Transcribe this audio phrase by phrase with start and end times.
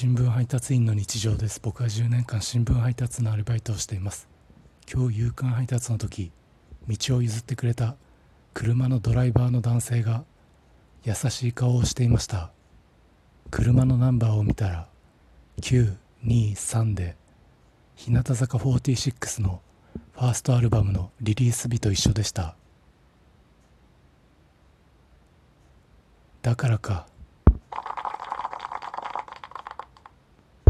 [0.00, 1.60] 新聞配達員の日常です。
[1.62, 4.30] 僕は10年間新聞配達のアルバイトをしています。
[4.90, 6.32] 今日夕刊配達の時
[6.88, 7.96] 道を譲ってくれた
[8.54, 10.24] 車のドライバーの男性が
[11.04, 12.50] 優しい顔をしていました。
[13.50, 14.88] 車のナンバーを見たら
[15.60, 17.14] 923で
[17.94, 19.60] 日向坂46の
[20.14, 22.56] ファーストアルバムのリリース日と一緒でした。
[26.40, 27.06] だからか